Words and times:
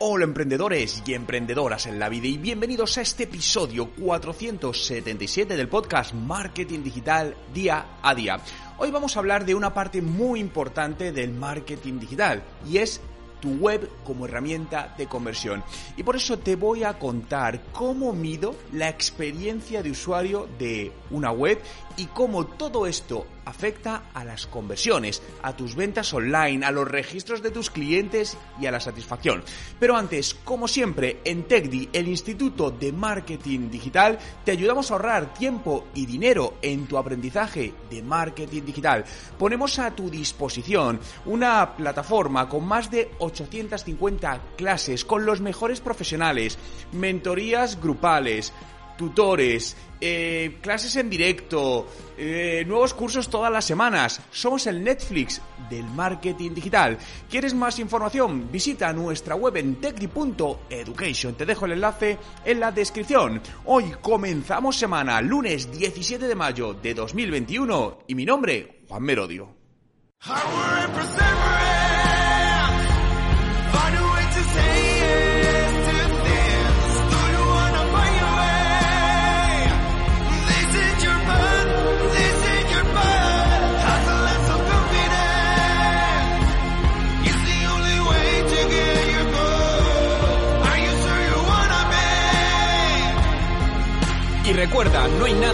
Hola 0.00 0.26
emprendedores 0.26 1.02
y 1.04 1.14
emprendedoras 1.14 1.86
en 1.86 1.98
la 1.98 2.08
vida 2.08 2.28
y 2.28 2.38
bienvenidos 2.38 2.96
a 2.98 3.00
este 3.00 3.24
episodio 3.24 3.90
477 3.90 5.56
del 5.56 5.68
podcast 5.68 6.14
Marketing 6.14 6.84
Digital 6.84 7.34
Día 7.52 7.98
a 8.00 8.14
Día. 8.14 8.38
Hoy 8.78 8.92
vamos 8.92 9.16
a 9.16 9.18
hablar 9.18 9.44
de 9.44 9.56
una 9.56 9.74
parte 9.74 10.00
muy 10.00 10.38
importante 10.38 11.10
del 11.10 11.32
marketing 11.32 11.98
digital 11.98 12.44
y 12.64 12.78
es 12.78 13.00
tu 13.40 13.50
web 13.56 13.88
como 14.04 14.26
herramienta 14.26 14.94
de 14.96 15.06
conversión. 15.06 15.62
Y 15.96 16.02
por 16.02 16.16
eso 16.16 16.38
te 16.38 16.56
voy 16.56 16.84
a 16.84 16.98
contar 16.98 17.62
cómo 17.72 18.12
mido 18.12 18.54
la 18.72 18.88
experiencia 18.88 19.82
de 19.82 19.90
usuario 19.90 20.48
de 20.58 20.92
una 21.10 21.30
web 21.30 21.60
y 21.96 22.06
cómo 22.06 22.46
todo 22.46 22.86
esto 22.86 23.26
afecta 23.44 24.04
a 24.12 24.24
las 24.24 24.46
conversiones, 24.46 25.22
a 25.42 25.56
tus 25.56 25.74
ventas 25.74 26.12
online, 26.12 26.64
a 26.64 26.70
los 26.70 26.86
registros 26.86 27.42
de 27.42 27.50
tus 27.50 27.70
clientes 27.70 28.36
y 28.60 28.66
a 28.66 28.70
la 28.70 28.78
satisfacción. 28.78 29.42
Pero 29.80 29.96
antes, 29.96 30.34
como 30.44 30.68
siempre, 30.68 31.20
en 31.24 31.44
TechDi, 31.44 31.88
el 31.92 32.08
Instituto 32.08 32.70
de 32.70 32.92
Marketing 32.92 33.70
Digital, 33.70 34.18
te 34.44 34.52
ayudamos 34.52 34.90
a 34.90 34.94
ahorrar 34.94 35.32
tiempo 35.32 35.86
y 35.94 36.04
dinero 36.04 36.58
en 36.60 36.86
tu 36.86 36.98
aprendizaje 36.98 37.72
de 37.90 38.02
marketing 38.02 38.62
digital. 38.62 39.04
Ponemos 39.38 39.78
a 39.78 39.90
tu 39.90 40.10
disposición 40.10 41.00
una 41.24 41.74
plataforma 41.74 42.48
con 42.48 42.66
más 42.66 42.90
de 42.90 43.12
850 43.28 44.40
clases 44.56 45.04
con 45.04 45.24
los 45.24 45.40
mejores 45.40 45.80
profesionales, 45.80 46.58
mentorías 46.92 47.80
grupales, 47.80 48.52
tutores, 48.98 49.76
eh, 50.00 50.58
clases 50.60 50.96
en 50.96 51.08
directo, 51.08 51.86
eh, 52.18 52.64
nuevos 52.66 52.92
cursos 52.92 53.30
todas 53.30 53.50
las 53.50 53.64
semanas. 53.64 54.20
Somos 54.30 54.66
el 54.66 54.84
Netflix 54.84 55.40
del 55.70 55.84
marketing 55.84 56.52
digital. 56.52 56.98
¿Quieres 57.30 57.54
más 57.54 57.78
información? 57.78 58.50
Visita 58.52 58.92
nuestra 58.92 59.34
web 59.36 59.56
en 59.56 59.76
techdi.education. 59.76 61.34
Te 61.34 61.46
dejo 61.46 61.64
el 61.64 61.72
enlace 61.72 62.18
en 62.44 62.60
la 62.60 62.70
descripción. 62.70 63.40
Hoy 63.64 63.94
comenzamos 64.02 64.76
semana, 64.76 65.22
lunes 65.22 65.70
17 65.70 66.28
de 66.28 66.34
mayo 66.34 66.74
de 66.74 66.92
2021 66.94 68.00
y 68.08 68.14
mi 68.14 68.26
nombre, 68.26 68.82
Juan 68.88 69.02
Merodio. 69.02 69.56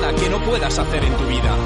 Nada 0.00 0.12
que 0.16 0.28
no 0.28 0.44
puedas 0.44 0.76
hacer 0.76 1.04
en 1.04 1.16
tu 1.16 1.24
vida. 1.26 1.56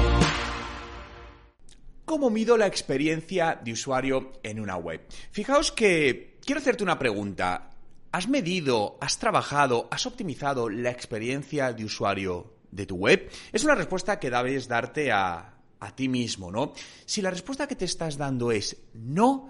¿Cómo 2.05 2.29
mido 2.29 2.57
la 2.57 2.67
experiencia 2.67 3.59
de 3.63 3.71
usuario 3.71 4.33
en 4.43 4.59
una 4.59 4.75
web? 4.77 5.01
Fijaos 5.31 5.71
que 5.71 6.37
quiero 6.45 6.61
hacerte 6.61 6.83
una 6.83 6.99
pregunta. 6.99 7.71
¿Has 8.11 8.27
medido, 8.27 8.99
has 9.01 9.17
trabajado, 9.17 9.87
has 9.89 10.05
optimizado 10.05 10.69
la 10.69 10.91
experiencia 10.91 11.73
de 11.73 11.85
usuario 11.85 12.53
de 12.69 12.85
tu 12.85 12.97
web? 12.97 13.31
Es 13.51 13.63
una 13.63 13.73
respuesta 13.73 14.19
que 14.19 14.29
debes 14.29 14.67
darte 14.67 15.11
a, 15.11 15.55
a 15.79 15.95
ti 15.95 16.07
mismo, 16.07 16.51
¿no? 16.51 16.73
Si 17.05 17.23
la 17.23 17.31
respuesta 17.31 17.67
que 17.67 17.75
te 17.75 17.85
estás 17.85 18.15
dando 18.15 18.51
es 18.51 18.77
no, 18.93 19.49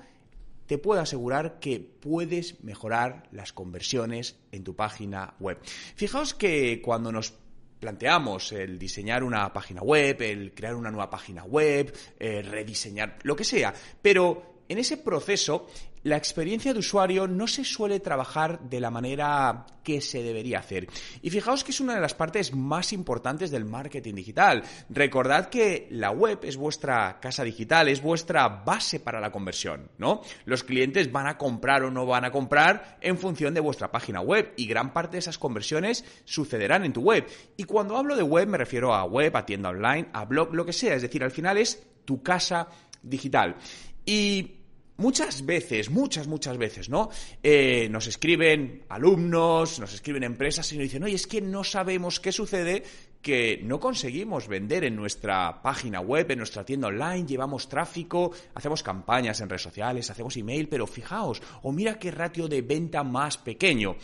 te 0.68 0.78
puedo 0.78 1.01
asegurar 1.01 1.59
que 1.59 1.81
puedes 1.81 2.63
mejorar 2.63 3.28
las 3.34 3.51
conversiones 3.51 4.38
en 4.53 4.63
tu 4.63 4.73
página 4.73 5.34
web. 5.41 5.59
Fijaos 5.95 6.34
que 6.34 6.81
cuando 6.81 7.12
nos 7.12 7.34
planteamos 7.79 8.51
el 8.51 8.78
diseñar 8.78 9.23
una 9.23 9.51
página 9.53 9.81
web, 9.81 10.22
el 10.22 10.53
crear 10.53 10.75
una 10.75 10.91
nueva 10.91 11.09
página 11.09 11.44
web, 11.44 11.95
eh, 12.19 12.41
rediseñar, 12.41 13.17
lo 13.23 13.35
que 13.35 13.44
sea, 13.44 13.73
pero 14.01 14.59
en 14.69 14.78
ese 14.78 14.97
proceso 14.97 15.68
la 16.03 16.16
experiencia 16.16 16.72
de 16.72 16.80
usuario 16.80 17.28
no 17.28 17.47
se 17.47 17.66
suele 17.66 18.00
trabajar 18.00 18.62
de 18.62 18.80
la 18.80 18.90
manera 18.90 19.66
que 19.84 20.00
se 20.00 20.24
debería 20.24 20.59
hacer. 20.59 20.88
Y 21.22 21.30
fijaos 21.30 21.63
que 21.63 21.72
es 21.72 21.81
una 21.81 21.96
de 21.96 22.00
las 22.00 22.13
partes 22.13 22.53
más 22.53 22.94
importantes 22.94 23.52
del 23.52 23.66
marketing 23.66 24.13
digital. 24.13 24.63
Recordad 24.90 25.50
que 25.50 25.88
la 25.91 26.12
web 26.12 26.40
es 26.44 26.56
vuestra 26.56 27.19
casa 27.19 27.44
digital, 27.44 27.90
es 27.90 28.02
vuestra 28.02 28.47
base 28.47 29.00
para 29.00 29.19
la 29.19 29.31
conversión, 29.31 29.90
¿no? 29.97 30.22
Los 30.46 30.63
clientes 30.63 31.12
van 31.12 31.28
a 31.28 31.38
comprar 31.38 31.84
o 31.84 31.91
no 31.91 32.06
van 32.06 32.25
a 32.25 32.31
comprar 32.31 32.97
en 33.01 33.18
función 33.18 33.53
de 33.53 33.59
vuestra 33.59 33.91
página 33.91 34.22
web 34.22 34.53
y 34.56 34.68
gran 34.68 34.94
parte 34.94 35.13
de 35.13 35.19
esas 35.19 35.38
conversiones 35.38 36.06
sucederán 36.24 36.86
en 36.86 36.94
tu 36.94 37.01
web. 37.01 37.28
Y 37.57 37.63
cuando 37.66 37.97
hablo 37.97 38.16
de 38.16 38.24
web 38.24 38.47
me 38.47 38.57
refiero 38.57 38.94
a 38.94 39.03
web, 39.03 39.36
a 39.36 39.46
tienda 39.46 39.69
online, 39.69 40.09
a 40.13 40.25
blog, 40.25 40.53
lo 40.53 40.66
que 40.66 40.74
sea, 40.74 40.96
es 40.96 41.01
decir, 41.01 41.24
al 41.24 41.31
final 41.31 41.57
es 41.57 41.84
tu 42.06 42.24
casa 42.24 42.68
digital. 43.01 43.57
Y 44.06 44.59
muchas 45.00 45.46
veces, 45.46 45.90
muchas, 45.90 46.28
muchas 46.28 46.58
veces, 46.58 46.90
¿no? 46.90 47.10
Eh, 47.42 47.88
nos 47.90 48.08
escriben 48.08 48.84
alumnos, 48.90 49.80
nos 49.80 49.94
escriben 49.94 50.24
empresas 50.24 50.72
y 50.72 50.76
nos 50.76 50.84
dicen, 50.84 51.04
oye, 51.04 51.16
es 51.16 51.26
que 51.26 51.42
no 51.42 51.64
sabemos 51.64 52.20
qué 52.20 52.32
sucede 52.32 52.84
que 53.22 53.60
no 53.64 53.80
conseguimos 53.80 54.48
vender 54.48 54.84
en 54.84 54.96
nuestra 54.96 55.62
página 55.62 56.00
web, 56.00 56.32
en 56.32 56.38
nuestra 56.38 56.64
tienda 56.64 56.88
online, 56.88 57.26
llevamos 57.26 57.68
tráfico, 57.68 58.32
hacemos 58.54 58.84
campañas 58.84 59.42
en 59.42 59.50
redes 59.50 59.64
sociales, 59.64 60.10
hacemos 60.10 60.38
email, 60.38 60.70
pero 60.70 60.88
fijaos, 60.88 61.42
o 61.64 61.72
mira 61.72 62.00
qué 62.00 62.12
ratio 62.12 62.48
de 62.48 62.62
venta 62.62 63.04
más 63.04 63.38
pequeño. 63.38 63.98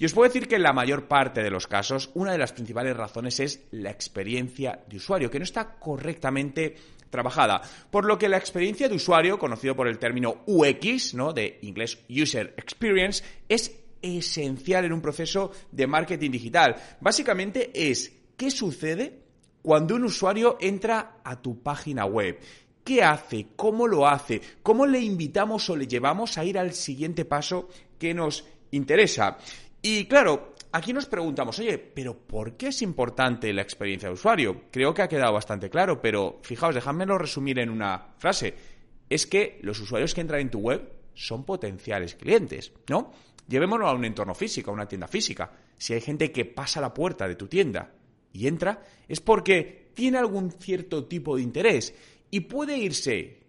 Y 0.00 0.04
os 0.04 0.12
puedo 0.12 0.28
decir 0.28 0.46
que 0.46 0.54
en 0.56 0.62
la 0.62 0.72
mayor 0.72 1.08
parte 1.08 1.42
de 1.42 1.50
los 1.50 1.66
casos, 1.66 2.10
una 2.14 2.30
de 2.30 2.38
las 2.38 2.52
principales 2.52 2.96
razones 2.96 3.40
es 3.40 3.66
la 3.72 3.90
experiencia 3.90 4.80
de 4.88 4.96
usuario, 4.96 5.28
que 5.28 5.40
no 5.40 5.44
está 5.44 5.74
correctamente 5.74 6.76
trabajada. 7.10 7.62
Por 7.90 8.04
lo 8.04 8.18
que 8.18 8.28
la 8.28 8.36
experiencia 8.36 8.88
de 8.88 8.96
usuario, 8.96 9.38
conocido 9.38 9.74
por 9.74 9.88
el 9.88 9.98
término 9.98 10.42
UX, 10.46 11.14
¿no? 11.14 11.32
de 11.32 11.58
inglés 11.62 11.98
User 12.08 12.54
Experience, 12.56 13.24
es 13.48 13.74
esencial 14.02 14.84
en 14.84 14.92
un 14.92 15.00
proceso 15.00 15.52
de 15.72 15.86
marketing 15.86 16.30
digital. 16.30 16.76
Básicamente 17.00 17.70
es 17.74 18.12
qué 18.36 18.50
sucede 18.50 19.22
cuando 19.62 19.96
un 19.96 20.04
usuario 20.04 20.56
entra 20.60 21.20
a 21.24 21.40
tu 21.40 21.62
página 21.62 22.06
web. 22.06 22.38
¿Qué 22.84 23.02
hace? 23.02 23.48
¿Cómo 23.56 23.86
lo 23.86 24.08
hace? 24.08 24.40
¿Cómo 24.62 24.86
le 24.86 25.00
invitamos 25.00 25.68
o 25.68 25.76
le 25.76 25.86
llevamos 25.86 26.38
a 26.38 26.44
ir 26.44 26.58
al 26.58 26.72
siguiente 26.72 27.24
paso 27.24 27.68
que 27.98 28.14
nos 28.14 28.46
interesa? 28.70 29.36
Y 29.82 30.06
claro, 30.06 30.54
aquí 30.72 30.92
nos 30.92 31.06
preguntamos, 31.06 31.58
oye, 31.58 31.78
pero 31.78 32.16
¿por 32.18 32.56
qué 32.56 32.68
es 32.68 32.82
importante 32.82 33.52
la 33.52 33.62
experiencia 33.62 34.08
de 34.08 34.14
usuario? 34.14 34.62
Creo 34.70 34.94
que 34.94 35.02
ha 35.02 35.08
quedado 35.08 35.32
bastante 35.32 35.70
claro, 35.70 36.00
pero 36.00 36.40
fijaos, 36.42 36.74
déjamelo 36.74 37.18
resumir 37.18 37.58
en 37.58 37.70
una 37.70 38.14
frase. 38.18 38.54
Es 39.08 39.26
que 39.26 39.58
los 39.62 39.80
usuarios 39.80 40.14
que 40.14 40.20
entran 40.20 40.40
en 40.40 40.50
tu 40.50 40.58
web 40.58 40.92
son 41.14 41.44
potenciales 41.44 42.14
clientes, 42.14 42.72
¿no? 42.88 43.12
Llevémoslo 43.48 43.88
a 43.88 43.94
un 43.94 44.04
entorno 44.04 44.34
físico, 44.34 44.70
a 44.70 44.74
una 44.74 44.86
tienda 44.86 45.08
física. 45.08 45.50
Si 45.76 45.94
hay 45.94 46.00
gente 46.00 46.30
que 46.30 46.44
pasa 46.44 46.80
la 46.80 46.92
puerta 46.92 47.26
de 47.26 47.34
tu 47.34 47.46
tienda 47.46 47.92
y 48.32 48.46
entra, 48.46 48.82
es 49.08 49.20
porque 49.20 49.90
tiene 49.94 50.18
algún 50.18 50.52
cierto 50.52 51.06
tipo 51.06 51.36
de 51.36 51.42
interés 51.42 51.94
y 52.30 52.40
puede 52.40 52.76
irse 52.76 53.40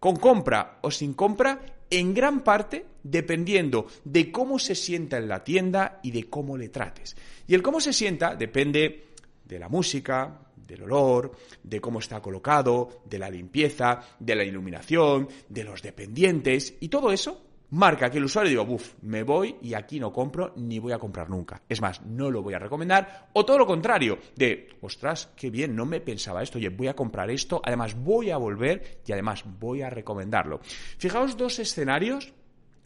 con 0.00 0.16
compra 0.16 0.78
o 0.82 0.90
sin 0.90 1.14
compra 1.14 1.60
en 1.90 2.14
gran 2.14 2.42
parte 2.42 2.86
dependiendo 3.02 3.86
de 4.04 4.32
cómo 4.32 4.58
se 4.58 4.74
sienta 4.74 5.18
en 5.18 5.28
la 5.28 5.44
tienda 5.44 6.00
y 6.02 6.10
de 6.10 6.24
cómo 6.24 6.56
le 6.56 6.68
trates. 6.68 7.16
Y 7.46 7.54
el 7.54 7.62
cómo 7.62 7.80
se 7.80 7.92
sienta 7.92 8.34
depende 8.34 9.06
de 9.44 9.58
la 9.58 9.68
música, 9.68 10.40
del 10.56 10.82
olor, 10.82 11.32
de 11.62 11.80
cómo 11.80 12.00
está 12.00 12.20
colocado, 12.20 13.02
de 13.04 13.18
la 13.18 13.30
limpieza, 13.30 14.00
de 14.18 14.34
la 14.34 14.44
iluminación, 14.44 15.28
de 15.48 15.64
los 15.64 15.82
dependientes 15.82 16.74
y 16.80 16.88
todo 16.88 17.12
eso 17.12 17.45
marca 17.70 18.10
que 18.10 18.18
el 18.18 18.24
usuario 18.24 18.50
diga, 18.50 18.62
uff, 18.62 18.94
me 19.02 19.22
voy 19.22 19.56
y 19.62 19.74
aquí 19.74 19.98
no 19.98 20.12
compro 20.12 20.52
ni 20.56 20.78
voy 20.78 20.92
a 20.92 20.98
comprar 20.98 21.28
nunca. 21.28 21.62
Es 21.68 21.80
más, 21.80 22.02
no 22.02 22.30
lo 22.30 22.42
voy 22.42 22.54
a 22.54 22.58
recomendar. 22.58 23.30
O 23.32 23.44
todo 23.44 23.58
lo 23.58 23.66
contrario, 23.66 24.18
de, 24.34 24.68
ostras, 24.80 25.30
qué 25.36 25.50
bien, 25.50 25.74
no 25.74 25.86
me 25.86 26.00
pensaba 26.00 26.42
esto, 26.42 26.58
oye, 26.58 26.68
voy 26.68 26.88
a 26.88 26.96
comprar 26.96 27.30
esto, 27.30 27.60
además 27.64 27.94
voy 27.96 28.30
a 28.30 28.36
volver 28.36 29.00
y 29.06 29.12
además 29.12 29.44
voy 29.58 29.82
a 29.82 29.90
recomendarlo. 29.90 30.60
Fijaos 30.98 31.36
dos 31.36 31.58
escenarios 31.58 32.32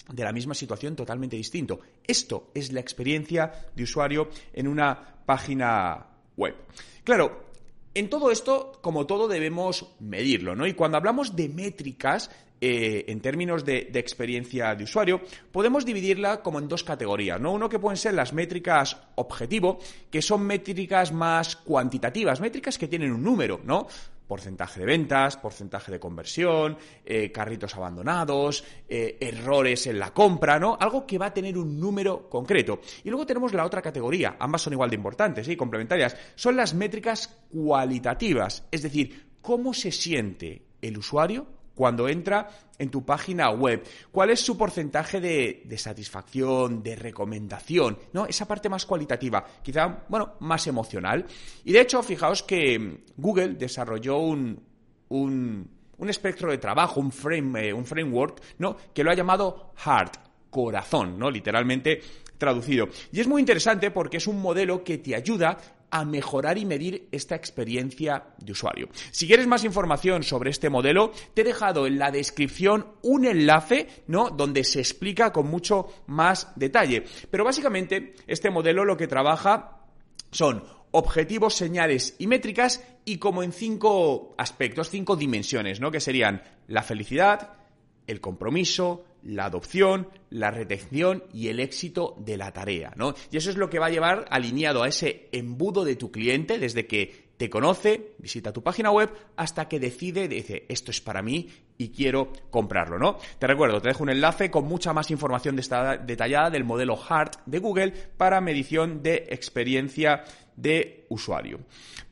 de 0.09 0.25
la 0.25 0.32
misma 0.32 0.55
situación 0.55 0.97
totalmente 0.97 1.37
distinto. 1.37 1.81
Esto 2.05 2.50
es 2.55 2.73
la 2.73 2.81
experiencia 2.81 3.71
de 3.75 3.82
usuario 3.82 4.29
en 4.53 4.67
una 4.67 5.23
página 5.25 6.06
web. 6.37 6.56
Claro, 7.05 7.50
en 7.94 8.08
todo 8.08 8.31
esto, 8.31 8.78
como 8.81 9.06
todo, 9.06 9.28
debemos 9.28 9.87
medirlo, 9.98 10.54
¿no? 10.54 10.66
Y 10.66 10.75
cuando 10.75 10.96
hablamos 10.96 11.34
de 11.34 11.48
métricas, 11.48 12.31
eh, 12.60 13.06
en 13.08 13.20
términos 13.20 13.64
de, 13.64 13.88
de, 13.90 13.98
experiencia 13.98 14.75
de 14.75 14.84
usuario, 14.84 15.22
podemos 15.50 15.84
dividirla 15.87 16.42
como 16.42 16.58
en 16.58 16.69
dos 16.69 16.84
categorías, 16.84 17.40
¿no? 17.40 17.52
Uno 17.52 17.69
que 17.69 17.78
pueden 17.78 17.96
ser 17.96 18.14
las 18.14 18.32
métricas 18.32 18.96
objetivo, 19.14 19.78
que 20.10 20.20
son 20.20 20.42
métricas 20.42 21.10
más 21.10 21.56
cuantitativas, 21.56 22.40
métricas 22.40 22.76
que 22.76 22.87
tienen 22.87 23.12
un 23.12 23.22
número, 23.22 23.60
¿no? 23.64 23.88
Porcentaje 24.31 24.79
de 24.79 24.87
ventas, 24.87 25.37
porcentaje 25.37 25.91
de 25.91 25.99
conversión, 25.99 26.79
eh, 27.05 27.32
carritos 27.32 27.75
abandonados, 27.75 28.62
eh, 28.88 29.19
errores 29.19 29.88
en 29.88 29.99
la 29.99 30.15
compra, 30.15 30.61
¿no? 30.61 30.79
Algo 30.79 31.05
que 31.05 31.19
va 31.19 31.27
a 31.27 31.35
tener 31.35 31.59
un 31.59 31.81
número 31.81 32.31
concreto. 32.31 32.79
Y 33.03 33.11
luego 33.11 33.27
tenemos 33.27 33.53
la 33.55 33.67
otra 33.67 33.82
categoría, 33.82 34.37
ambas 34.38 34.62
son 34.62 34.73
igual 34.73 34.88
de 34.88 34.94
importantes 34.94 35.49
y 35.49 35.56
complementarias, 35.56 36.17
son 36.37 36.56
las 36.56 36.75
métricas 36.75 37.41
cualitativas, 37.53 38.69
es 38.71 38.82
decir, 38.82 39.32
cómo 39.43 39.75
se 39.75 39.91
siente 39.91 40.62
el 40.81 40.97
usuario 40.97 41.49
cuando 41.75 42.08
entra 42.08 42.49
en 42.78 42.90
tu 42.90 43.05
página 43.05 43.50
web, 43.50 43.82
cuál 44.11 44.31
es 44.31 44.40
su 44.40 44.56
porcentaje 44.56 45.20
de, 45.20 45.78
satisfacción, 45.78 46.82
de 46.82 46.96
recomendación, 46.96 47.99
¿no? 48.12 48.26
Esa 48.26 48.46
parte 48.46 48.69
más 48.69 48.87
cualitativa, 48.87 49.44
quizá, 49.62 50.05
bueno, 50.08 50.34
más 50.40 50.67
emocional. 50.67 51.26
Y 51.64 51.72
de 51.72 51.81
hecho, 51.81 52.02
fijaos 52.02 52.43
que 52.43 53.02
Google 53.17 53.55
desarrolló 53.55 54.19
un, 54.19 54.62
un, 55.08 55.69
espectro 56.08 56.50
de 56.50 56.58
trabajo, 56.58 57.00
un, 57.00 57.12
frame, 57.12 57.69
eh, 57.69 57.72
un 57.72 57.84
framework, 57.84 58.40
¿no? 58.58 58.76
Que 58.94 59.05
lo 59.05 59.11
ha 59.11 59.14
llamado 59.14 59.72
Heart, 59.84 60.17
corazón, 60.49 61.19
¿no? 61.19 61.31
Literalmente 61.31 62.00
traducido. 62.38 62.88
Y 63.12 63.20
es 63.20 63.28
muy 63.28 63.40
interesante 63.40 63.90
porque 63.90 64.17
es 64.17 64.26
un 64.26 64.40
modelo 64.40 64.82
que 64.82 64.99
te 64.99 65.14
ayuda 65.14 65.58
a 65.90 66.04
mejorar 66.04 66.58
y 66.58 66.64
medir 66.64 67.08
esta 67.12 67.34
experiencia 67.34 68.25
de 68.38 68.52
usuario. 68.52 68.88
Si 69.10 69.26
quieres 69.26 69.46
más 69.46 69.64
información 69.64 70.22
sobre 70.22 70.50
este 70.50 70.70
modelo, 70.70 71.12
te 71.34 71.42
he 71.42 71.44
dejado 71.44 71.87
en 71.87 71.98
la 71.98 72.10
descripción 72.10 72.87
un 73.02 73.25
enlace, 73.25 73.88
¿no? 74.06 74.31
Donde 74.31 74.64
se 74.64 74.81
explica 74.81 75.32
con 75.32 75.48
mucho 75.48 75.88
más 76.06 76.52
detalle. 76.56 77.04
Pero 77.31 77.44
básicamente, 77.44 78.14
este 78.26 78.50
modelo 78.50 78.84
lo 78.84 78.96
que 78.96 79.08
trabaja 79.08 79.81
son 80.31 80.64
objetivos, 80.92 81.54
señales 81.54 82.16
y 82.19 82.26
métricas 82.26 82.84
y 83.04 83.19
como 83.19 83.43
en 83.43 83.52
cinco 83.52 84.34
aspectos, 84.38 84.90
cinco 84.90 85.16
dimensiones, 85.16 85.81
¿no? 85.81 85.90
Que 85.90 86.00
serían 86.00 86.43
la 86.66 86.82
felicidad, 86.82 87.54
el 88.06 88.20
compromiso, 88.20 89.04
la 89.22 89.46
adopción, 89.46 90.08
la 90.31 90.50
retención 90.50 91.25
y 91.32 91.49
el 91.49 91.61
éxito 91.61 92.14
de 92.19 92.37
la 92.37 92.52
tarea, 92.52 92.93
¿no? 92.96 93.14
Y 93.31 93.37
eso 93.37 93.50
es 93.50 93.56
lo 93.56 93.69
que 93.70 93.78
va 93.78 93.87
a 93.87 93.90
llevar 93.90 94.26
alineado 94.31 94.82
a 94.82 94.88
ese 94.88 95.28
embudo 95.32 95.84
de 95.84 95.96
tu 95.96 96.11
cliente 96.11 96.58
desde 96.58 96.87
que 96.87 97.31
te 97.40 97.49
conoce, 97.49 98.12
visita 98.19 98.52
tu 98.52 98.62
página 98.62 98.90
web, 98.90 99.11
hasta 99.34 99.67
que 99.67 99.81
decide, 99.81 100.28
dice, 100.28 100.67
esto 100.69 100.90
es 100.90 101.00
para 101.00 101.22
mí 101.22 101.49
y 101.78 101.88
quiero 101.88 102.31
comprarlo, 102.50 102.99
¿no? 102.99 103.17
Te 103.38 103.46
recuerdo, 103.46 103.81
te 103.81 103.88
dejo 103.88 104.02
un 104.02 104.11
enlace 104.11 104.50
con 104.50 104.67
mucha 104.67 104.93
más 104.93 105.11
información 105.11 105.56
detallada 105.56 106.50
del 106.50 106.64
modelo 106.64 106.99
HART 107.02 107.38
de 107.46 107.58
Google 107.58 107.93
para 108.19 108.43
medición 108.43 109.02
de 109.02 109.26
experiencia 109.31 110.22
de 110.55 111.06
usuario. 111.08 111.61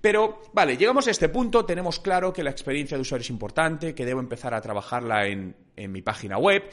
Pero, 0.01 0.41
vale, 0.55 0.79
llegamos 0.79 1.07
a 1.09 1.11
este 1.11 1.29
punto, 1.29 1.67
tenemos 1.67 2.01
claro 2.01 2.33
que 2.33 2.43
la 2.43 2.51
experiencia 2.51 2.97
de 2.97 3.03
usuario 3.03 3.23
es 3.23 3.29
importante, 3.29 3.95
que 3.95 4.07
debo 4.07 4.21
empezar 4.21 4.55
a 4.55 4.63
trabajarla 4.63 5.27
en, 5.27 5.55
en 5.77 5.93
mi 5.93 6.01
página 6.01 6.39
web. 6.39 6.65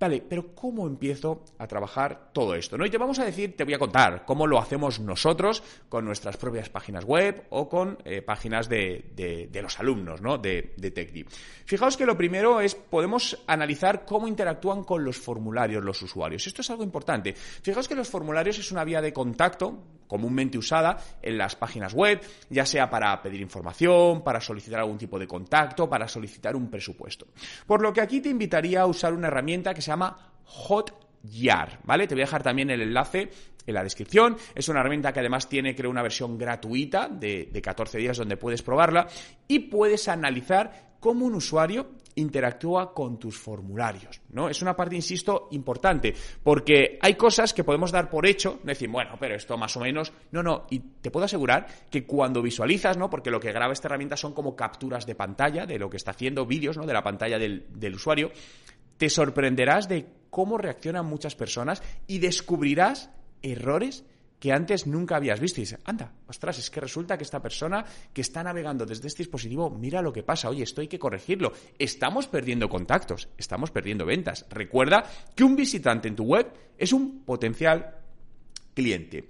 Vale, 0.00 0.24
pero 0.26 0.54
¿cómo 0.54 0.86
empiezo 0.86 1.44
a 1.58 1.66
trabajar 1.66 2.30
todo 2.32 2.54
esto? 2.54 2.78
¿no? 2.78 2.86
Y 2.86 2.90
te 2.90 2.96
vamos 2.96 3.18
a 3.18 3.24
decir, 3.26 3.54
te 3.54 3.64
voy 3.64 3.74
a 3.74 3.78
contar 3.78 4.24
cómo 4.24 4.46
lo 4.46 4.58
hacemos 4.58 4.98
nosotros 4.98 5.62
con 5.90 6.06
nuestras 6.06 6.38
propias 6.38 6.70
páginas 6.70 7.04
web 7.04 7.44
o 7.50 7.68
con 7.68 7.98
eh, 8.06 8.22
páginas 8.22 8.66
de, 8.66 9.50
los 9.62 9.78
alumnos 9.78 10.22
¿no? 10.22 10.38
de, 10.38 10.72
de 10.78 10.90
TechDeep. 10.90 11.28
Fijaos 11.66 11.98
que 11.98 12.06
lo 12.06 12.16
primero 12.16 12.62
es, 12.62 12.74
podemos 12.74 13.44
analizar 13.46 14.06
cómo 14.06 14.26
interactúan 14.26 14.84
con 14.84 15.04
los 15.04 15.18
formularios 15.18 15.84
los 15.84 16.00
usuarios. 16.00 16.46
Esto 16.46 16.62
es 16.62 16.70
algo 16.70 16.82
importante. 16.82 17.34
Fijaos 17.34 17.86
que 17.86 17.94
los 17.94 18.08
formularios 18.08 18.58
es 18.58 18.72
una 18.72 18.84
vía 18.84 19.02
de 19.02 19.12
contacto 19.12 19.82
comúnmente 20.10 20.58
usada 20.58 20.98
en 21.22 21.38
las 21.38 21.54
páginas 21.54 21.94
web, 21.94 22.20
ya 22.48 22.66
sea 22.66 22.90
para 22.90 23.22
pedir 23.22 23.40
información, 23.40 24.24
para 24.24 24.40
solicitar 24.40 24.80
algún 24.80 24.98
tipo 24.98 25.20
de 25.20 25.28
contacto, 25.28 25.88
para 25.88 26.08
solicitar 26.08 26.56
un 26.56 26.68
presupuesto. 26.68 27.28
Por 27.64 27.80
lo 27.80 27.92
que 27.92 28.00
aquí 28.00 28.20
te 28.20 28.28
invitaría 28.28 28.80
a 28.80 28.86
usar 28.86 29.12
una 29.12 29.28
herramienta 29.28 29.72
que 29.72 29.80
se 29.80 29.89
llama 29.90 30.16
Hotjar, 30.44 31.80
¿vale? 31.84 32.06
Te 32.06 32.14
voy 32.14 32.22
a 32.22 32.26
dejar 32.26 32.42
también 32.42 32.70
el 32.70 32.82
enlace 32.82 33.30
en 33.66 33.74
la 33.74 33.82
descripción. 33.82 34.36
Es 34.54 34.68
una 34.68 34.80
herramienta 34.80 35.12
que 35.12 35.20
además 35.20 35.48
tiene, 35.48 35.74
creo, 35.74 35.90
una 35.90 36.02
versión 36.02 36.38
gratuita 36.38 37.08
de, 37.08 37.48
de 37.52 37.62
14 37.62 37.98
días 37.98 38.16
donde 38.16 38.36
puedes 38.36 38.62
probarla 38.62 39.08
y 39.48 39.60
puedes 39.60 40.08
analizar 40.08 40.90
cómo 41.00 41.24
un 41.24 41.34
usuario 41.34 41.88
interactúa 42.16 42.92
con 42.92 43.18
tus 43.18 43.38
formularios, 43.38 44.20
¿no? 44.30 44.48
Es 44.48 44.62
una 44.62 44.76
parte, 44.76 44.96
insisto, 44.96 45.48
importante, 45.52 46.14
porque 46.42 46.98
hay 47.00 47.14
cosas 47.14 47.54
que 47.54 47.64
podemos 47.64 47.92
dar 47.92 48.10
por 48.10 48.26
hecho, 48.26 48.60
decir, 48.64 48.88
bueno, 48.88 49.16
pero 49.18 49.34
esto 49.34 49.56
más 49.56 49.76
o 49.76 49.80
menos, 49.80 50.12
no, 50.32 50.42
no, 50.42 50.66
y 50.70 50.80
te 50.80 51.10
puedo 51.10 51.24
asegurar 51.24 51.66
que 51.90 52.04
cuando 52.04 52.42
visualizas, 52.42 52.96
¿no? 52.96 53.08
Porque 53.08 53.30
lo 53.30 53.40
que 53.40 53.52
graba 53.52 53.72
esta 53.72 53.88
herramienta 53.88 54.16
son 54.16 54.34
como 54.34 54.54
capturas 54.54 55.06
de 55.06 55.14
pantalla 55.14 55.66
de 55.66 55.78
lo 55.78 55.88
que 55.88 55.96
está 55.96 56.10
haciendo, 56.10 56.46
vídeos, 56.46 56.76
¿no? 56.76 56.86
De 56.86 56.92
la 56.92 57.02
pantalla 57.02 57.38
del 57.38 57.94
usuario, 57.94 58.30
te 59.00 59.08
sorprenderás 59.08 59.88
de 59.88 60.04
cómo 60.28 60.58
reaccionan 60.58 61.06
muchas 61.06 61.34
personas 61.34 61.82
y 62.06 62.18
descubrirás 62.18 63.08
errores 63.40 64.04
que 64.38 64.52
antes 64.52 64.86
nunca 64.86 65.16
habías 65.16 65.40
visto. 65.40 65.58
Y 65.58 65.64
dices, 65.64 65.78
anda, 65.86 66.12
ostras, 66.28 66.58
es 66.58 66.68
que 66.68 66.80
resulta 66.80 67.16
que 67.16 67.24
esta 67.24 67.40
persona 67.40 67.82
que 68.12 68.20
está 68.20 68.42
navegando 68.42 68.84
desde 68.84 69.08
este 69.08 69.22
dispositivo, 69.22 69.70
mira 69.70 70.02
lo 70.02 70.12
que 70.12 70.22
pasa, 70.22 70.50
oye, 70.50 70.64
esto 70.64 70.82
hay 70.82 70.88
que 70.88 70.98
corregirlo. 70.98 71.54
Estamos 71.78 72.26
perdiendo 72.26 72.68
contactos, 72.68 73.30
estamos 73.38 73.70
perdiendo 73.70 74.04
ventas. 74.04 74.44
Recuerda 74.50 75.02
que 75.34 75.44
un 75.44 75.56
visitante 75.56 76.06
en 76.06 76.16
tu 76.16 76.24
web 76.24 76.52
es 76.76 76.92
un 76.92 77.24
potencial 77.24 78.02
cliente. 78.74 79.28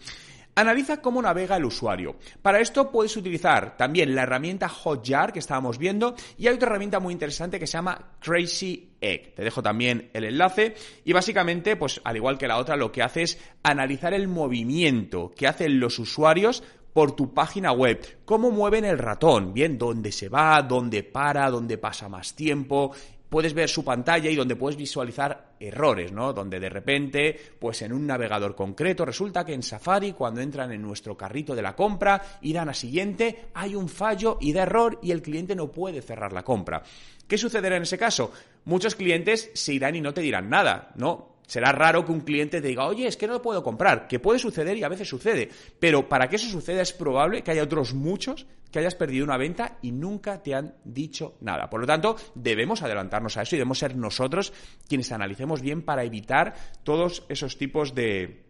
Analiza 0.60 1.00
cómo 1.00 1.22
navega 1.22 1.56
el 1.56 1.64
usuario. 1.64 2.16
Para 2.42 2.60
esto 2.60 2.90
puedes 2.90 3.16
utilizar 3.16 3.78
también 3.78 4.14
la 4.14 4.24
herramienta 4.24 4.68
Hotjar 4.68 5.32
que 5.32 5.38
estábamos 5.38 5.78
viendo 5.78 6.14
y 6.36 6.48
hay 6.48 6.56
otra 6.56 6.68
herramienta 6.68 7.00
muy 7.00 7.14
interesante 7.14 7.58
que 7.58 7.66
se 7.66 7.78
llama 7.78 8.16
Crazy 8.20 8.90
Egg. 9.00 9.34
Te 9.34 9.42
dejo 9.42 9.62
también 9.62 10.10
el 10.12 10.24
enlace 10.24 10.74
y 11.02 11.14
básicamente, 11.14 11.76
pues 11.76 12.02
al 12.04 12.16
igual 12.16 12.36
que 12.36 12.46
la 12.46 12.58
otra, 12.58 12.76
lo 12.76 12.92
que 12.92 13.02
hace 13.02 13.22
es 13.22 13.38
analizar 13.62 14.12
el 14.12 14.28
movimiento 14.28 15.30
que 15.34 15.46
hacen 15.46 15.80
los 15.80 15.98
usuarios 15.98 16.62
por 16.92 17.16
tu 17.16 17.32
página 17.32 17.72
web, 17.72 18.20
cómo 18.26 18.50
mueven 18.50 18.84
el 18.84 18.98
ratón, 18.98 19.54
bien, 19.54 19.78
dónde 19.78 20.12
se 20.12 20.28
va, 20.28 20.60
dónde 20.60 21.04
para, 21.04 21.48
dónde 21.48 21.78
pasa 21.78 22.10
más 22.10 22.34
tiempo, 22.34 22.92
puedes 23.30 23.54
ver 23.54 23.70
su 23.70 23.82
pantalla 23.82 24.28
y 24.28 24.36
donde 24.36 24.56
puedes 24.56 24.76
visualizar 24.76 25.54
errores, 25.58 26.12
¿no? 26.12 26.34
Donde 26.34 26.60
de 26.60 26.68
repente, 26.68 27.40
pues 27.58 27.80
en 27.80 27.92
un 27.92 28.06
navegador 28.06 28.54
concreto, 28.54 29.06
resulta 29.06 29.46
que 29.46 29.54
en 29.54 29.62
Safari, 29.62 30.12
cuando 30.12 30.42
entran 30.42 30.72
en 30.72 30.82
nuestro 30.82 31.16
carrito 31.16 31.54
de 31.54 31.62
la 31.62 31.74
compra 31.74 32.20
dan 32.52 32.68
a 32.68 32.74
siguiente, 32.74 33.46
hay 33.54 33.74
un 33.74 33.88
fallo 33.88 34.36
y 34.40 34.52
da 34.52 34.62
error 34.62 34.98
y 35.02 35.12
el 35.12 35.22
cliente 35.22 35.54
no 35.54 35.70
puede 35.70 36.02
cerrar 36.02 36.32
la 36.32 36.42
compra. 36.42 36.82
¿Qué 37.26 37.38
sucederá 37.38 37.76
en 37.76 37.84
ese 37.84 37.96
caso? 37.96 38.32
Muchos 38.64 38.96
clientes 38.96 39.50
se 39.54 39.72
irán 39.72 39.94
y 39.94 40.00
no 40.00 40.12
te 40.12 40.20
dirán 40.20 40.50
nada, 40.50 40.90
¿no? 40.96 41.39
Será 41.50 41.72
raro 41.72 42.04
que 42.04 42.12
un 42.12 42.20
cliente 42.20 42.60
te 42.60 42.68
diga, 42.68 42.86
oye, 42.86 43.08
es 43.08 43.16
que 43.16 43.26
no 43.26 43.32
lo 43.32 43.42
puedo 43.42 43.60
comprar, 43.60 44.06
que 44.06 44.20
puede 44.20 44.38
suceder 44.38 44.76
y 44.76 44.84
a 44.84 44.88
veces 44.88 45.08
sucede, 45.08 45.48
pero 45.80 46.08
para 46.08 46.28
que 46.28 46.36
eso 46.36 46.48
suceda 46.48 46.80
es 46.80 46.92
probable 46.92 47.42
que 47.42 47.50
haya 47.50 47.64
otros 47.64 47.92
muchos 47.92 48.46
que 48.70 48.78
hayas 48.78 48.94
perdido 48.94 49.24
una 49.24 49.36
venta 49.36 49.76
y 49.82 49.90
nunca 49.90 50.44
te 50.44 50.54
han 50.54 50.76
dicho 50.84 51.38
nada. 51.40 51.68
Por 51.68 51.80
lo 51.80 51.88
tanto, 51.88 52.14
debemos 52.36 52.82
adelantarnos 52.82 53.36
a 53.36 53.42
eso 53.42 53.56
y 53.56 53.58
debemos 53.58 53.80
ser 53.80 53.96
nosotros 53.96 54.52
quienes 54.86 55.10
analicemos 55.10 55.60
bien 55.60 55.82
para 55.82 56.04
evitar 56.04 56.54
todos 56.84 57.24
esos 57.28 57.58
tipos 57.58 57.96
de, 57.96 58.44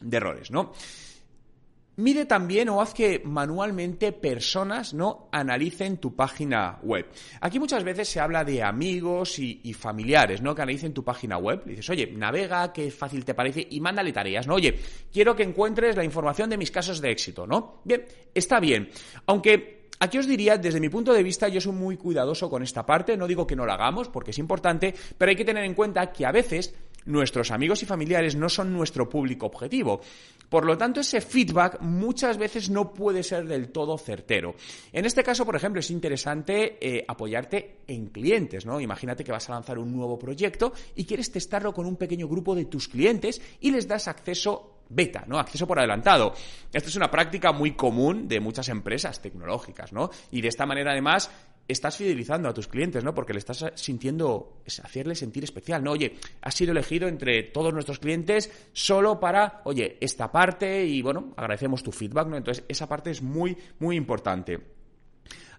de 0.00 0.16
errores, 0.18 0.50
¿no? 0.50 0.74
Mide 1.96 2.26
también 2.26 2.68
o 2.68 2.80
haz 2.80 2.92
que 2.92 3.22
manualmente 3.24 4.12
personas 4.12 4.94
no 4.94 5.28
analicen 5.30 5.98
tu 5.98 6.16
página 6.16 6.78
web. 6.82 7.06
Aquí 7.40 7.60
muchas 7.60 7.84
veces 7.84 8.08
se 8.08 8.18
habla 8.18 8.44
de 8.44 8.62
amigos 8.62 9.38
y, 9.38 9.72
familiares, 9.74 10.42
¿no? 10.42 10.54
Que 10.54 10.62
analicen 10.62 10.92
tu 10.92 11.04
página 11.04 11.38
web. 11.38 11.64
dices, 11.64 11.88
oye, 11.90 12.10
navega, 12.12 12.72
qué 12.72 12.90
fácil 12.90 13.24
te 13.24 13.34
parece, 13.34 13.66
y 13.70 13.80
mándale 13.80 14.12
tareas, 14.12 14.46
¿no? 14.46 14.54
Oye, 14.54 14.78
quiero 15.12 15.36
que 15.36 15.44
encuentres 15.44 15.96
la 15.96 16.04
información 16.04 16.50
de 16.50 16.56
mis 16.56 16.70
casos 16.70 17.00
de 17.00 17.10
éxito, 17.10 17.46
¿no? 17.46 17.80
Bien, 17.84 18.04
está 18.34 18.58
bien. 18.60 18.90
Aunque 19.26 19.84
Aquí 20.00 20.18
os 20.18 20.26
diría, 20.26 20.58
desde 20.58 20.80
mi 20.80 20.88
punto 20.88 21.12
de 21.12 21.22
vista, 21.22 21.48
yo 21.48 21.60
soy 21.60 21.72
muy 21.72 21.96
cuidadoso 21.96 22.50
con 22.50 22.62
esta 22.62 22.84
parte, 22.84 23.16
no 23.16 23.28
digo 23.28 23.46
que 23.46 23.54
no 23.54 23.64
la 23.64 23.74
hagamos, 23.74 24.08
porque 24.08 24.32
es 24.32 24.38
importante, 24.38 24.92
pero 25.16 25.30
hay 25.30 25.36
que 25.36 25.44
tener 25.44 25.64
en 25.64 25.72
cuenta 25.72 26.12
que 26.12 26.26
a 26.26 26.32
veces 26.32 26.74
nuestros 27.06 27.50
amigos 27.50 27.82
y 27.82 27.86
familiares 27.86 28.34
no 28.34 28.48
son 28.48 28.72
nuestro 28.72 29.08
público 29.08 29.46
objetivo. 29.46 30.00
Por 30.48 30.64
lo 30.64 30.76
tanto, 30.76 31.00
ese 31.00 31.20
feedback 31.20 31.80
muchas 31.80 32.38
veces 32.38 32.70
no 32.70 32.92
puede 32.92 33.22
ser 33.22 33.46
del 33.46 33.70
todo 33.70 33.98
certero. 33.98 34.54
En 34.92 35.04
este 35.04 35.22
caso, 35.22 35.44
por 35.44 35.56
ejemplo, 35.56 35.80
es 35.80 35.90
interesante 35.90 36.78
eh, 36.80 37.04
apoyarte 37.06 37.80
en 37.86 38.06
clientes, 38.06 38.66
¿no? 38.66 38.80
Imagínate 38.80 39.24
que 39.24 39.32
vas 39.32 39.48
a 39.48 39.54
lanzar 39.54 39.78
un 39.78 39.94
nuevo 39.94 40.18
proyecto 40.18 40.72
y 40.94 41.04
quieres 41.04 41.30
testarlo 41.30 41.72
con 41.72 41.86
un 41.86 41.96
pequeño 41.96 42.28
grupo 42.28 42.54
de 42.54 42.66
tus 42.66 42.88
clientes 42.88 43.40
y 43.60 43.70
les 43.70 43.88
das 43.88 44.08
acceso 44.08 44.74
beta, 44.88 45.24
¿no? 45.26 45.38
Acceso 45.38 45.66
por 45.66 45.78
adelantado. 45.78 46.34
Esta 46.72 46.88
es 46.88 46.96
una 46.96 47.10
práctica 47.10 47.52
muy 47.52 47.72
común 47.72 48.28
de 48.28 48.40
muchas 48.40 48.68
empresas 48.68 49.20
tecnológicas, 49.20 49.92
¿no? 49.92 50.10
Y 50.30 50.40
de 50.40 50.48
esta 50.48 50.66
manera, 50.66 50.92
además, 50.92 51.30
estás 51.66 51.96
fidelizando 51.96 52.48
a 52.48 52.54
tus 52.54 52.68
clientes, 52.68 53.02
¿no? 53.04 53.14
Porque 53.14 53.32
le 53.32 53.38
estás 53.38 53.64
sintiendo, 53.74 54.60
hacerle 54.82 55.14
sentir 55.14 55.44
especial, 55.44 55.82
¿no? 55.82 55.92
Oye, 55.92 56.16
has 56.42 56.54
sido 56.54 56.72
elegido 56.72 57.08
entre 57.08 57.42
todos 57.42 57.72
nuestros 57.72 57.98
clientes 57.98 58.50
solo 58.72 59.18
para, 59.18 59.62
oye, 59.64 59.96
esta 60.00 60.30
parte 60.30 60.84
y, 60.84 61.02
bueno, 61.02 61.32
agradecemos 61.36 61.82
tu 61.82 61.92
feedback, 61.92 62.28
¿no? 62.28 62.36
Entonces, 62.36 62.64
esa 62.68 62.88
parte 62.88 63.10
es 63.10 63.22
muy, 63.22 63.56
muy 63.78 63.96
importante. 63.96 64.60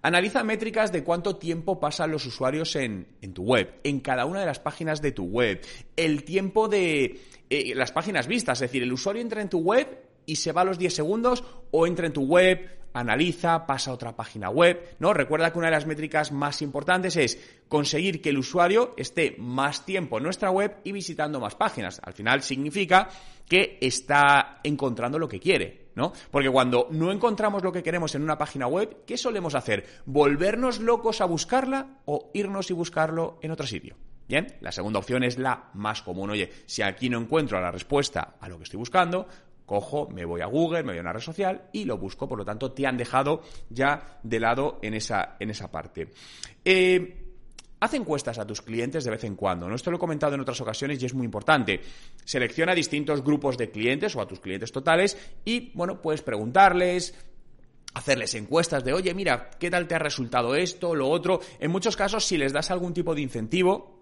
Analiza 0.06 0.44
métricas 0.44 0.92
de 0.92 1.04
cuánto 1.04 1.38
tiempo 1.38 1.80
pasan 1.80 2.12
los 2.12 2.28
usuarios 2.28 2.76
en, 2.76 3.08
tu 3.34 3.42
web, 3.42 3.80
en 3.84 4.02
cada 4.02 4.26
una 4.26 4.42
de 4.42 4.46
las 4.46 4.60
páginas 4.60 5.02
de 5.02 5.12
tu 5.12 5.24
web, 5.24 5.62
el 5.96 6.24
tiempo 6.24 6.68
de 6.68 7.22
eh, 7.50 7.74
las 7.74 7.92
páginas 7.92 8.28
vistas, 8.28 8.62
es 8.62 8.70
decir, 8.70 8.84
el 8.84 8.94
usuario 8.94 9.24
entra 9.24 9.42
en 9.42 9.50
tu 9.50 9.62
web 9.62 10.06
y 10.28 10.36
se 10.36 10.52
va 10.52 10.62
a 10.62 10.66
los 10.66 10.78
10 10.78 10.94
segundos 10.94 11.44
o 11.72 11.88
entra 11.88 12.06
en 12.06 12.14
tu 12.14 12.22
web, 12.22 12.70
analiza, 12.96 13.68
pasa 13.68 13.92
a 13.92 13.94
otra 13.94 14.16
página 14.16 14.50
web, 14.50 14.96
¿no? 15.00 15.14
Recuerda 15.14 15.52
que 15.52 15.60
una 15.60 15.68
de 15.68 15.74
las 15.74 15.86
métricas 15.86 16.32
más 16.32 16.62
importantes 16.62 17.18
es 17.18 17.38
conseguir 17.68 18.22
que 18.22 18.30
el 18.30 18.38
usuario 18.38 18.94
esté 18.96 19.36
más 19.38 19.86
tiempo 19.86 20.18
en 20.18 20.24
nuestra 20.24 20.50
web 20.50 20.78
y 20.86 20.94
visitando 20.94 21.42
más 21.42 21.56
páginas. 21.56 22.00
Al 22.02 22.14
final 22.14 22.42
significa 22.42 23.10
que 23.48 23.78
está 23.82 24.62
encontrando 24.64 25.20
lo 25.20 25.28
que 25.28 25.42
quiere, 25.42 25.90
¿no? 25.96 26.14
Porque 26.32 26.50
cuando 26.50 26.88
no 26.90 27.12
encontramos 27.12 27.64
lo 27.64 27.74
que 27.74 27.84
queremos 27.84 28.16
en 28.16 28.24
una 28.24 28.38
página 28.38 28.68
web, 28.68 29.04
¿qué 29.06 29.18
solemos 29.18 29.56
hacer? 29.56 29.86
¿Volvernos 30.06 30.80
locos 30.80 31.20
a 31.20 31.26
buscarla 31.26 32.00
o 32.06 32.32
irnos 32.34 32.72
y 32.72 32.74
buscarlo 32.74 33.40
en 33.42 33.52
otro 33.52 33.68
sitio? 33.68 33.98
Bien, 34.28 34.56
la 34.62 34.72
segunda 34.72 35.00
opción 35.00 35.24
es 35.24 35.38
la 35.38 35.70
más 35.74 36.02
común. 36.02 36.32
Oye, 36.32 36.50
si 36.66 36.82
aquí 36.82 37.10
no 37.10 37.20
encuentro 37.20 37.60
la 37.60 37.72
respuesta 37.72 38.38
a 38.40 38.50
lo 38.50 38.58
que 38.58 38.64
estoy 38.64 38.80
buscando, 38.80 39.28
cojo, 39.66 40.08
me 40.10 40.26
voy 40.26 40.42
a 40.42 40.46
Google, 40.46 40.84
me 40.84 40.92
voy 40.92 41.00
a 41.00 41.02
una 41.02 41.14
red 41.14 41.22
social 41.22 41.70
y 41.74 41.86
lo 41.86 41.98
busco. 41.98 42.28
Por 42.28 42.38
lo 42.38 42.46
tanto, 42.46 42.72
te 42.72 42.86
han 42.86 42.98
dejado 42.98 43.42
ya 43.70 44.20
de 44.24 44.40
lado 44.40 44.80
en 44.82 44.94
esa, 44.94 45.36
en 45.40 45.50
esa 45.50 45.72
parte. 45.72 46.10
Eh, 46.64 47.26
haz 47.80 47.94
encuestas 47.94 48.40
a 48.40 48.46
tus 48.46 48.62
clientes 48.62 49.04
de 49.04 49.12
vez 49.12 49.24
en 49.24 49.36
cuando. 49.36 49.68
¿no? 49.68 49.76
Esto 49.76 49.92
lo 49.92 49.98
he 49.98 50.00
comentado 50.00 50.36
en 50.36 50.42
otras 50.42 50.60
ocasiones 50.62 51.02
y 51.02 51.06
es 51.06 51.14
muy 51.14 51.26
importante. 51.26 51.82
Selecciona 52.24 52.74
distintos 52.74 53.24
grupos 53.24 53.58
de 53.58 53.70
clientes 53.70 54.16
o 54.16 54.22
a 54.22 54.28
tus 54.28 54.40
clientes 54.40 54.72
totales 54.72 55.18
y, 55.44 55.72
bueno, 55.74 56.02
puedes 56.02 56.22
preguntarles, 56.22 57.14
hacerles 57.94 58.36
encuestas 58.36 58.84
de, 58.84 58.94
oye, 58.94 59.14
mira, 59.14 59.50
¿qué 59.60 59.70
tal 59.72 59.88
te 59.88 59.96
ha 59.96 60.00
resultado 60.00 60.56
esto, 60.56 60.96
lo 60.96 61.10
otro? 61.10 61.40
En 61.60 61.72
muchos 61.72 61.96
casos, 61.96 62.26
si 62.26 62.38
les 62.38 62.54
das 62.54 62.72
algún 62.72 62.94
tipo 62.94 63.16
de 63.16 63.22
incentivo, 63.22 63.95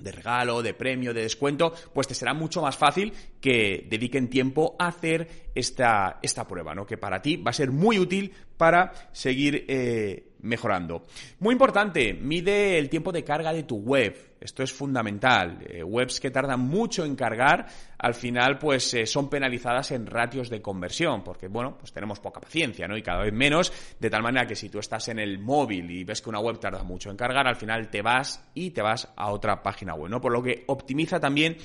de 0.00 0.12
regalo, 0.12 0.62
de 0.62 0.74
premio, 0.74 1.14
de 1.14 1.22
descuento, 1.22 1.72
pues 1.92 2.06
te 2.06 2.14
será 2.14 2.34
mucho 2.34 2.62
más 2.62 2.76
fácil 2.76 3.12
que 3.40 3.86
dediquen 3.88 4.28
tiempo 4.28 4.76
a 4.78 4.88
hacer 4.88 5.47
esta, 5.58 6.46
prueba, 6.48 6.74
¿no? 6.74 6.86
Que 6.86 6.96
para 6.96 7.20
ti 7.20 7.36
va 7.36 7.50
a 7.50 7.54
ser 7.54 7.70
muy 7.70 7.98
útil 7.98 8.32
para 8.56 8.92
seguir 9.12 9.64
eh, 9.68 10.32
mejorando. 10.40 11.04
Muy 11.40 11.52
importante, 11.52 12.14
mide 12.14 12.78
el 12.78 12.88
tiempo 12.88 13.12
de 13.12 13.24
carga 13.24 13.52
de 13.52 13.64
tu 13.64 13.76
web. 13.76 14.36
Esto 14.40 14.62
es 14.62 14.72
fundamental. 14.72 15.58
Eh, 15.68 15.82
webs 15.82 16.20
que 16.20 16.30
tardan 16.30 16.60
mucho 16.60 17.04
en 17.04 17.16
cargar, 17.16 17.66
al 17.98 18.14
final, 18.14 18.58
pues 18.58 18.94
eh, 18.94 19.04
son 19.04 19.28
penalizadas 19.28 19.90
en 19.90 20.06
ratios 20.06 20.48
de 20.48 20.62
conversión, 20.62 21.24
porque, 21.24 21.48
bueno, 21.48 21.76
pues 21.76 21.92
tenemos 21.92 22.20
poca 22.20 22.40
paciencia, 22.40 22.86
¿no? 22.86 22.96
Y 22.96 23.02
cada 23.02 23.24
vez 23.24 23.32
menos, 23.32 23.72
de 23.98 24.10
tal 24.10 24.22
manera 24.22 24.46
que 24.46 24.54
si 24.54 24.68
tú 24.68 24.78
estás 24.78 25.08
en 25.08 25.18
el 25.18 25.40
móvil 25.40 25.90
y 25.90 26.04
ves 26.04 26.22
que 26.22 26.30
una 26.30 26.40
web 26.40 26.60
tarda 26.60 26.84
mucho 26.84 27.10
en 27.10 27.16
cargar, 27.16 27.48
al 27.48 27.56
final 27.56 27.88
te 27.88 28.00
vas 28.00 28.48
y 28.54 28.70
te 28.70 28.82
vas 28.82 29.08
a 29.16 29.30
otra 29.32 29.60
página 29.62 29.94
web, 29.94 30.10
¿no? 30.10 30.20
Por 30.20 30.32
lo 30.32 30.42
que 30.42 30.62
optimiza 30.68 31.18
también 31.18 31.56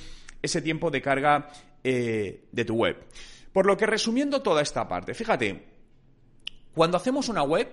ese 0.42 0.60
tiempo 0.60 0.90
de 0.90 1.00
carga 1.00 1.48
eh, 1.86 2.44
de 2.50 2.64
tu 2.64 2.76
web. 2.76 2.96
Por 3.54 3.66
lo 3.66 3.76
que 3.76 3.86
resumiendo 3.86 4.42
toda 4.42 4.62
esta 4.62 4.88
parte, 4.88 5.14
fíjate, 5.14 5.64
cuando 6.74 6.96
hacemos 6.96 7.28
una 7.28 7.44
web, 7.44 7.68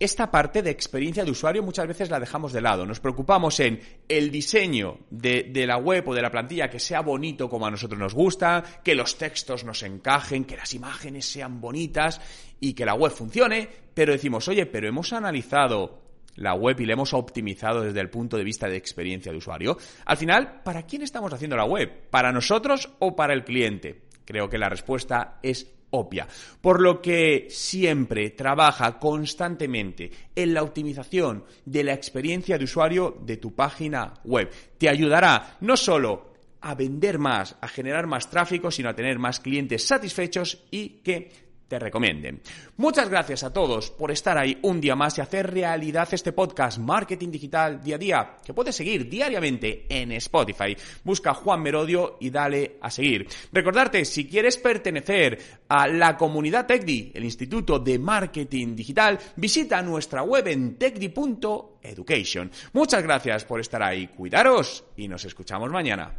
esta 0.00 0.30
parte 0.30 0.62
de 0.62 0.70
experiencia 0.70 1.22
de 1.22 1.30
usuario 1.30 1.62
muchas 1.62 1.86
veces 1.86 2.08
la 2.08 2.18
dejamos 2.18 2.54
de 2.54 2.62
lado. 2.62 2.86
Nos 2.86 3.00
preocupamos 3.00 3.60
en 3.60 3.78
el 4.08 4.30
diseño 4.30 5.00
de, 5.10 5.52
la 5.66 5.76
web 5.76 6.08
o 6.08 6.14
de 6.14 6.22
la 6.22 6.30
plantilla 6.30 6.70
que 6.70 6.80
sea 6.80 7.02
bonito 7.02 7.50
como 7.50 7.66
a 7.66 7.70
nosotros 7.70 8.00
nos 8.00 8.14
gusta, 8.14 8.64
que 8.82 8.94
los 8.94 9.18
textos 9.18 9.64
nos 9.64 9.82
encajen, 9.82 10.46
que 10.46 10.56
las 10.56 10.72
imágenes 10.72 11.26
sean 11.26 11.60
bonitas 11.60 12.18
y 12.58 12.72
que 12.72 12.86
la 12.86 12.94
web 12.94 13.12
funcione, 13.12 13.68
pero 13.92 14.12
decimos, 14.12 14.48
oye, 14.48 14.64
pero 14.64 14.88
hemos 14.88 15.12
analizado 15.12 16.06
la 16.36 16.54
web 16.54 16.80
y 16.80 16.86
la 16.86 16.94
hemos 16.94 17.12
optimizado 17.12 17.82
desde 17.82 18.00
el 18.00 18.08
punto 18.08 18.38
de 18.38 18.44
vista 18.44 18.66
de 18.66 18.76
experiencia 18.76 19.30
de 19.30 19.38
usuario. 19.38 19.76
Al 20.06 20.16
final, 20.16 20.62
¿para 20.62 20.84
quién 20.84 21.02
estamos 21.02 21.34
haciendo 21.34 21.56
la 21.56 21.66
web? 21.66 22.08
¿Para 22.08 22.32
nosotros 22.32 22.90
o 22.98 23.14
para 23.14 23.34
el 23.34 23.44
cliente? 23.44 24.05
Creo 24.26 24.50
que 24.50 24.58
la 24.58 24.68
respuesta 24.68 25.38
es 25.42 25.66
obvia. 25.90 26.26
Por 26.60 26.82
lo 26.82 27.00
que 27.00 27.46
siempre 27.48 28.30
trabaja 28.30 28.98
constantemente 28.98 30.10
en 30.34 30.52
la 30.52 30.62
optimización 30.62 31.44
de 31.64 31.84
la 31.84 31.94
experiencia 31.94 32.58
de 32.58 32.64
usuario 32.64 33.16
de 33.24 33.38
tu 33.38 33.54
página 33.54 34.14
web. 34.24 34.50
Te 34.76 34.88
ayudará 34.88 35.56
no 35.60 35.76
solo 35.76 36.34
a 36.60 36.74
vender 36.74 37.18
más, 37.18 37.56
a 37.60 37.68
generar 37.68 38.06
más 38.06 38.28
tráfico, 38.28 38.70
sino 38.70 38.88
a 38.88 38.94
tener 38.94 39.18
más 39.18 39.40
clientes 39.40 39.86
satisfechos 39.86 40.64
y 40.70 41.00
que 41.04 41.45
te 41.68 41.78
recomienden. 41.78 42.40
Muchas 42.76 43.08
gracias 43.08 43.42
a 43.44 43.52
todos 43.52 43.90
por 43.90 44.10
estar 44.10 44.38
ahí 44.38 44.58
un 44.62 44.80
día 44.80 44.94
más 44.94 45.18
y 45.18 45.20
hacer 45.20 45.52
realidad 45.52 46.08
este 46.12 46.32
podcast 46.32 46.78
Marketing 46.78 47.30
Digital 47.30 47.82
Día 47.82 47.96
a 47.96 47.98
Día, 47.98 48.36
que 48.44 48.54
puedes 48.54 48.76
seguir 48.76 49.08
diariamente 49.08 49.86
en 49.88 50.12
Spotify. 50.12 50.76
Busca 51.04 51.34
Juan 51.34 51.62
Merodio 51.62 52.16
y 52.20 52.30
dale 52.30 52.78
a 52.80 52.90
seguir. 52.90 53.26
Recordarte, 53.52 54.04
si 54.04 54.26
quieres 54.26 54.58
pertenecer 54.58 55.38
a 55.68 55.88
la 55.88 56.16
comunidad 56.16 56.66
TechDi, 56.66 57.12
el 57.14 57.24
Instituto 57.24 57.78
de 57.78 57.98
Marketing 57.98 58.76
Digital, 58.76 59.18
visita 59.36 59.82
nuestra 59.82 60.22
web 60.22 60.46
en 60.48 60.76
techdi.education. 60.76 62.50
Muchas 62.72 63.02
gracias 63.02 63.44
por 63.44 63.60
estar 63.60 63.82
ahí, 63.82 64.08
cuidaros 64.08 64.84
y 64.96 65.08
nos 65.08 65.24
escuchamos 65.24 65.70
mañana. 65.70 66.12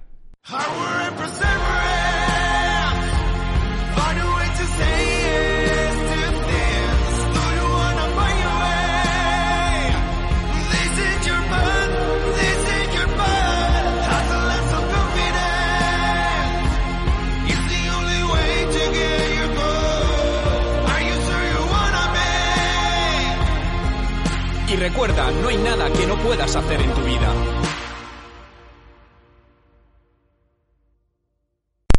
Hacer 26.58 26.82
en. 26.82 27.07